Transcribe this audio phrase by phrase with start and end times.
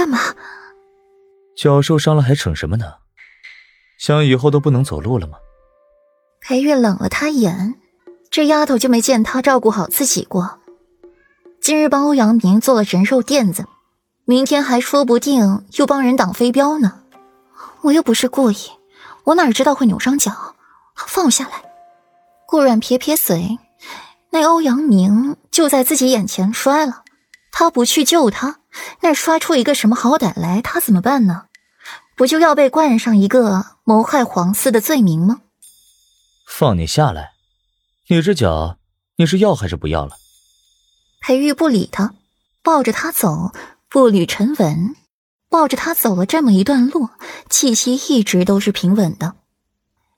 [0.00, 0.18] 干嘛？
[1.54, 2.94] 脚受伤了还逞什么呢？
[3.98, 5.36] 想以后都不能走路了吗？
[6.40, 7.74] 裴玉冷了他一眼，
[8.30, 10.58] 这丫头就没见他照顾好自己过。
[11.60, 13.66] 今日帮欧阳明做了人肉垫子，
[14.24, 17.02] 明天还说不定又帮人挡飞镖呢。
[17.82, 18.56] 我又不是故意，
[19.24, 20.32] 我哪知道会扭伤脚？
[20.96, 21.62] 放我下来！
[22.46, 23.58] 顾阮撇撇嘴，
[24.30, 27.04] 那欧阳明就在自己眼前摔了，
[27.52, 28.59] 他不去救他，
[29.00, 31.46] 那刷出一个什么好歹来，他怎么办呢？
[32.16, 35.40] 不就要被冠上一个谋害皇嗣的罪名吗？
[36.46, 37.32] 放你下来！
[38.08, 38.76] 你这脚，
[39.16, 40.16] 你是要还是不要了？
[41.20, 42.14] 裴玉不理他，
[42.62, 43.52] 抱着他走，
[43.88, 44.94] 步履沉稳。
[45.48, 47.08] 抱着他走了这么一段路，
[47.48, 49.34] 气息一直都是平稳的。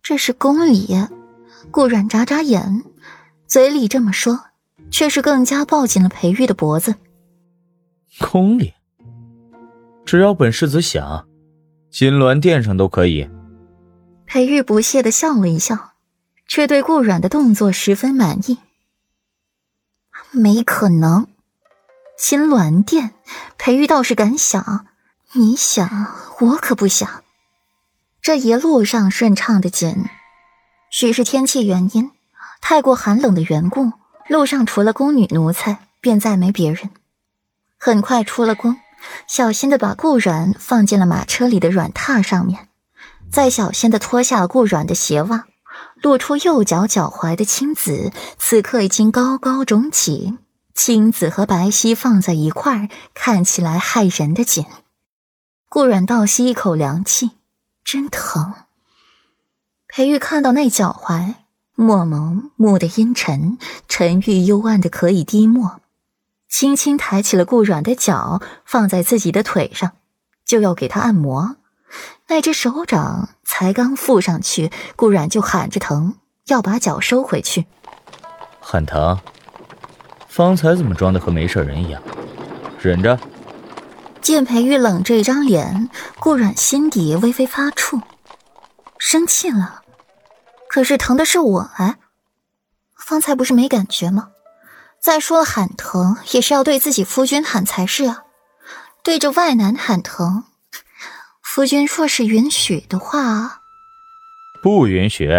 [0.00, 1.06] 这是宫里，
[1.72, 2.84] 顾阮眨眨眼，
[3.48, 4.44] 嘴里这么说，
[4.90, 6.94] 却是更加抱紧了裴玉的脖子。
[8.18, 8.72] 宫里，
[10.06, 11.26] 只要本世子想，
[11.90, 13.28] 金銮殿上都可以。
[14.24, 15.92] 裴玉不屑的笑了一笑，
[16.48, 18.58] 却对顾阮的动作十分满意。
[20.30, 21.26] 没可能，
[22.18, 23.12] 金銮殿，
[23.58, 24.86] 裴玉倒是敢想。
[25.32, 25.88] 你想，
[26.40, 27.22] 我可不想。
[28.22, 30.06] 这一路上顺畅的紧，
[30.90, 32.10] 许是天气原因，
[32.62, 33.92] 太过寒冷的缘故，
[34.28, 36.90] 路上除了宫女奴才，便再没别人。
[37.86, 38.80] 很快出了宫，
[39.28, 42.66] 小心的把顾软放进了马车里的软榻上面，
[43.30, 45.44] 再小心的脱下了顾软的鞋袜，
[46.02, 50.36] 露出右脚脚踝的青紫，此刻已经高高肿起，
[50.74, 54.66] 青紫和白皙放在一块儿，看起来骇人的紧。
[55.68, 57.30] 顾阮倒吸一口凉气，
[57.84, 58.52] 真疼。
[59.86, 61.34] 裴玉看到那脚踝，
[61.76, 65.80] 墨蒙目的阴沉，沉郁幽暗的可以滴墨，
[66.58, 69.92] 轻轻抬起了顾软的脚，放在自己的腿上，
[70.46, 71.56] 就要给他按摩。
[72.28, 76.14] 那只手掌才刚附上去，顾软就喊着疼，
[76.46, 77.66] 要把脚收回去。
[78.58, 79.20] 喊疼？
[80.28, 82.02] 方才怎么装的和没事人一样？
[82.80, 83.20] 忍着。
[84.22, 88.00] 见裴玉冷着一张脸，顾阮心底微微发怵，
[88.96, 89.82] 生气了。
[90.70, 91.98] 可是疼的是我哎，
[92.96, 94.30] 方才不是没感觉吗？
[95.06, 98.24] 再说了，喊疼也是要对自己夫君喊才是啊，
[99.04, 100.42] 对着外男喊疼，
[101.40, 103.60] 夫君若是允许的话，
[104.60, 105.30] 不允许。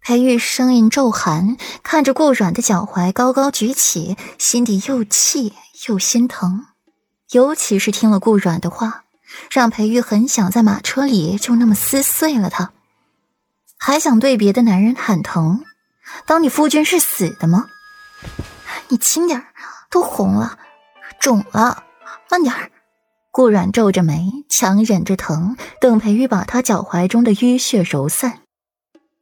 [0.00, 5.52] 裴玉声音骤寒，看着顾软的脚踝高高举起，心底又气
[5.88, 6.64] 又心疼。
[7.32, 9.04] 尤其是听了顾软的话，
[9.50, 12.72] 让裴玉很想在马车里就那么撕碎了他，
[13.76, 15.62] 还想对别的男人喊疼，
[16.26, 17.66] 当你夫君是死的吗？
[18.88, 19.42] 你轻点
[19.90, 20.58] 都红了，
[21.20, 21.84] 肿了，
[22.30, 22.54] 慢点
[23.30, 28.40] 顾阮皱着眉，强忍着疼，等裴玉把他脚踝中的淤血揉散。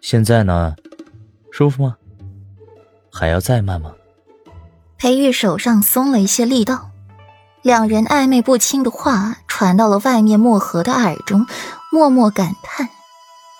[0.00, 0.74] 现在呢，
[1.52, 1.96] 舒服吗？
[3.12, 3.92] 还要再慢吗？
[4.98, 6.90] 裴玉手上松了一些力道。
[7.62, 11.46] 两人暧昧不清的话传到了外面墨河的耳中，
[11.92, 12.88] 默默感叹：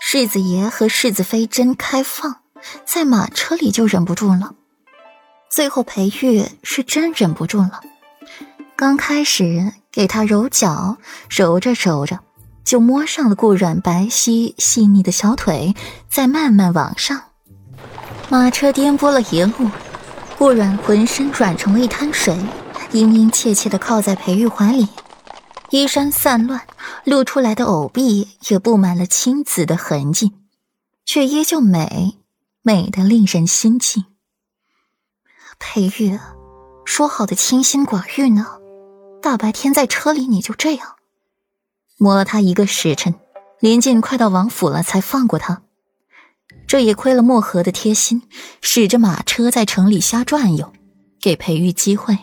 [0.00, 2.38] 世子爷和世子妃真开放，
[2.84, 4.56] 在马车里就忍不住了。
[5.52, 7.82] 最后裴玉是真忍不住了，
[8.74, 10.96] 刚开始给他揉脚，
[11.28, 12.18] 揉着揉着
[12.64, 15.74] 就摸上了顾软白皙细腻的小腿，
[16.08, 17.20] 再慢慢往上。
[18.30, 19.68] 马车颠簸了一路，
[20.38, 22.34] 顾软浑身软成了一滩水。
[22.92, 24.88] 殷殷切切的靠在裴玉怀里，
[25.68, 26.62] 衣衫散乱，
[27.04, 30.32] 露出来的藕臂也布满了青紫的痕迹，
[31.04, 32.16] 却依旧美，
[32.62, 34.06] 美的令人心悸。
[35.64, 36.18] 裴玉，
[36.84, 38.58] 说好的清心寡欲呢？
[39.22, 40.96] 大白天在车里你就这样，
[41.96, 43.14] 摸了他一个时辰，
[43.60, 45.62] 临近快到王府了才放过他。
[46.66, 48.22] 这也亏了墨河的贴心，
[48.60, 50.72] 使着马车在城里瞎转悠，
[51.20, 52.18] 给裴玉机会。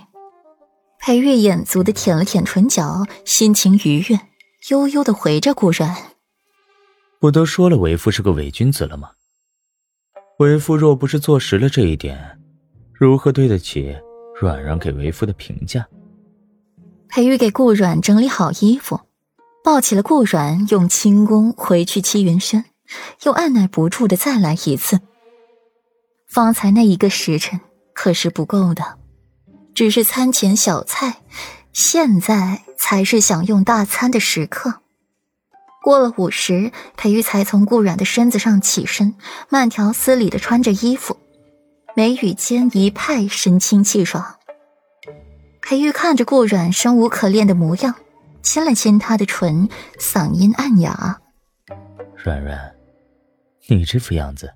[1.00, 4.20] 裴玉眼足的舔了舔唇角，心情愉悦，
[4.68, 5.96] 悠悠的回着顾然
[7.20, 9.12] ：“不都说了为夫是个伪君子了吗？
[10.40, 12.39] 为夫若不是坐实了这一点，
[13.00, 13.96] 如何对得起
[14.42, 15.88] 阮让给为夫的评价？”
[17.08, 19.00] 裴玉给顾阮整理好衣服，
[19.64, 22.66] 抱起了顾阮，用轻功回去七云轩，
[23.24, 25.00] 又按耐不住的再来一次。
[26.28, 27.62] 方才那一个时辰
[27.94, 29.00] 可是不够的。
[29.74, 31.22] 只是餐前小菜，
[31.72, 34.82] 现在才是享用大餐的时刻。
[35.82, 39.16] 过了午时，裴玉才从顾阮的身子上起身，
[39.48, 41.16] 慢条斯理的穿着衣服，
[42.00, 44.38] 眉宇间一派神清气爽。
[45.62, 47.94] 裴玉看着顾阮生无可恋的模样，
[48.42, 49.68] 亲了亲她的唇，
[50.00, 51.20] 嗓音暗哑
[52.16, 52.74] ：“软软，
[53.68, 54.50] 你这副样子，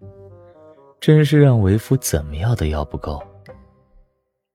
[1.01, 3.21] 真是让为夫怎么要都要不够。”